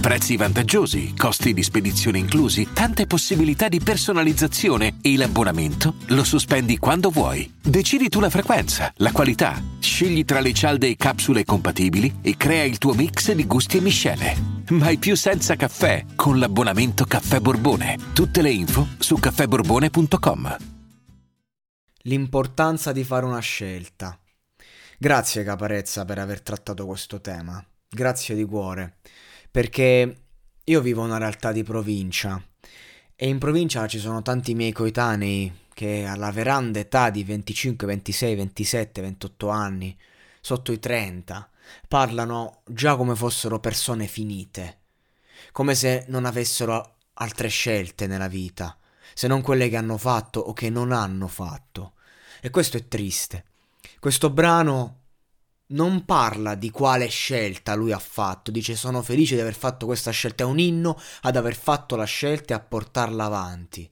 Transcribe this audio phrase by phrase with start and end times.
[0.00, 7.10] Prezzi vantaggiosi, costi di spedizione inclusi, tante possibilità di personalizzazione e l'abbonamento lo sospendi quando
[7.10, 7.52] vuoi.
[7.60, 12.64] Decidi tu la frequenza, la qualità, scegli tra le cialde e capsule compatibili e crea
[12.64, 14.34] il tuo mix di gusti e miscele.
[14.70, 17.98] Mai più senza caffè con l'abbonamento Caffè Borbone.
[18.14, 20.56] Tutte le info su caffèborbone.com.
[22.04, 24.18] L'importanza di fare una scelta.
[24.96, 27.62] Grazie Caparezza per aver trattato questo tema.
[27.86, 28.96] Grazie di cuore.
[29.50, 30.22] Perché
[30.62, 32.42] io vivo una realtà di provincia
[33.16, 38.34] e in provincia ci sono tanti miei coetanei che alla veranda età di 25, 26,
[38.34, 39.98] 27, 28 anni,
[40.40, 41.48] sotto i 30,
[41.88, 44.78] parlano già come fossero persone finite,
[45.52, 48.76] come se non avessero altre scelte nella vita,
[49.14, 51.94] se non quelle che hanno fatto o che non hanno fatto.
[52.40, 53.44] E questo è triste.
[53.98, 54.99] Questo brano
[55.70, 60.10] non parla di quale scelta lui ha fatto, dice sono felice di aver fatto questa
[60.10, 63.88] scelta, è un inno ad aver fatto la scelta e a portarla avanti.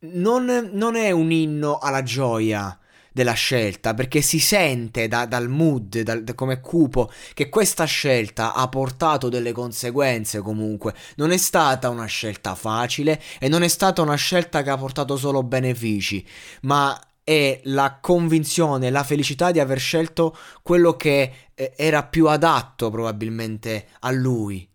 [0.00, 2.78] Non, non è un inno alla gioia
[3.18, 8.54] della scelta, perché si sente da, dal mood, dal, da come cupo, che questa scelta
[8.54, 10.94] ha portato delle conseguenze comunque.
[11.16, 15.16] Non è stata una scelta facile e non è stata una scelta che ha portato
[15.16, 16.24] solo benefici,
[16.62, 16.96] ma
[17.28, 23.88] è la convinzione, la felicità di aver scelto quello che eh, era più adatto probabilmente
[24.00, 24.66] a lui.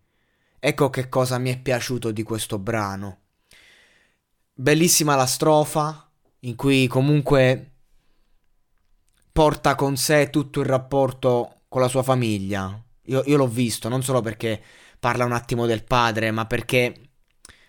[0.60, 3.22] Ecco che cosa mi è piaciuto di questo brano.
[4.54, 6.08] Bellissima la strofa,
[6.40, 7.72] in cui comunque
[9.32, 12.80] porta con sé tutto il rapporto con la sua famiglia.
[13.06, 14.62] Io, io l'ho visto, non solo perché
[15.00, 17.10] parla un attimo del padre, ma perché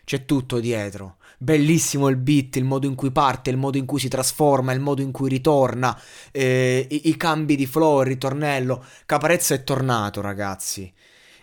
[0.03, 1.17] c'è tutto dietro.
[1.45, 4.79] Bellissimo il beat, il modo in cui parte, il modo in cui si trasforma, il
[4.79, 5.95] modo in cui ritorna,
[6.31, 8.83] eh, i, i, cambi di flow, il ritornello.
[9.05, 10.91] Caparezza è tornato, ragazzi.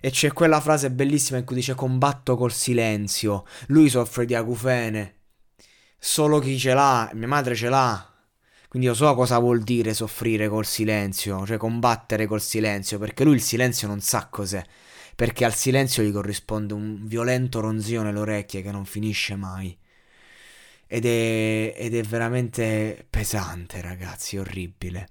[0.00, 3.44] E c'è quella frase bellissima in cui dice combatto col silenzio.
[3.68, 5.18] Lui soffre di acufene.
[5.96, 8.12] Solo chi ce l'ha, mia madre ce l'ha.
[8.66, 13.34] Quindi io so cosa vuol dire soffrire col silenzio, cioè combattere col silenzio, perché lui
[13.34, 14.64] il silenzio non sa cos'è
[15.14, 19.78] perché al silenzio gli corrisponde un violento ronzio nelle orecchie che non finisce mai.
[20.94, 25.08] Ed è, ed è veramente pesante, ragazzi, orribile.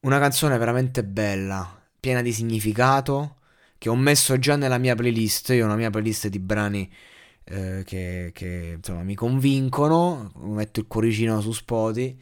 [0.00, 3.36] Una canzone veramente bella, piena di significato,
[3.78, 5.50] che ho messo già nella mia playlist.
[5.50, 6.92] Io ho una mia playlist di brani
[7.44, 10.32] eh, che, che, insomma mi convincono.
[10.38, 12.18] Metto il cuoricino su Spotify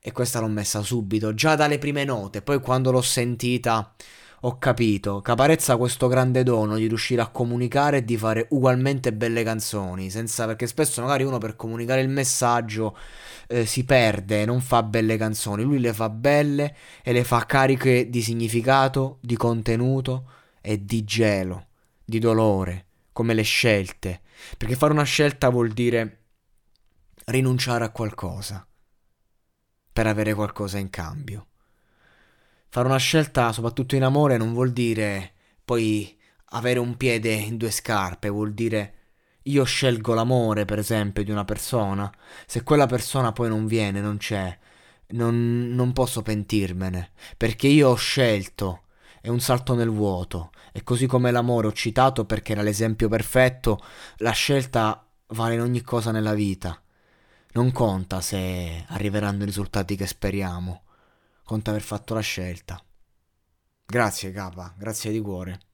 [0.00, 2.40] e questa l'ho messa subito, già dalle prime note.
[2.40, 3.96] Poi quando l'ho sentita
[4.42, 9.12] ho capito, Caparezza ha questo grande dono di riuscire a comunicare e di fare ugualmente
[9.12, 12.96] belle canzoni, senza, perché spesso magari uno per comunicare il messaggio
[13.48, 18.08] eh, si perde, non fa belle canzoni, lui le fa belle e le fa cariche
[18.08, 21.66] di significato, di contenuto e di gelo,
[22.04, 24.20] di dolore, come le scelte,
[24.56, 26.20] perché fare una scelta vuol dire
[27.24, 28.64] rinunciare a qualcosa
[29.92, 31.46] per avere qualcosa in cambio.
[32.70, 35.32] Fare una scelta, soprattutto in amore, non vuol dire
[35.64, 36.16] poi
[36.50, 38.94] avere un piede in due scarpe, vuol dire
[39.44, 42.12] io scelgo l'amore, per esempio, di una persona.
[42.46, 44.56] Se quella persona poi non viene, non c'è,
[45.08, 48.82] non, non posso pentirmene, perché io ho scelto.
[49.20, 50.50] È un salto nel vuoto.
[50.72, 53.80] E così come l'amore ho citato perché era l'esempio perfetto,
[54.18, 56.80] la scelta vale in ogni cosa nella vita.
[57.52, 60.82] Non conta se arriveranno i risultati che speriamo
[61.48, 62.78] conta aver fatto la scelta.
[63.86, 65.67] Grazie capa, grazie di cuore.